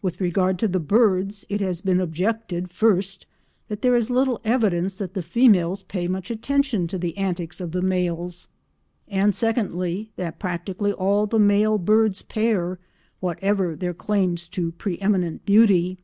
[0.00, 3.26] With regard to the birds it has been objected, first,
[3.68, 7.72] that there is little evidence that the females pay much attention to the antics of
[7.72, 8.48] the males,
[9.08, 12.78] and secondly, that practically all the male birds pair,
[13.20, 15.98] whatever their claims to pre eminent beauty.